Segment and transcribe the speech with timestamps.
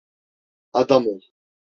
[0.81, 1.21] Adam ol.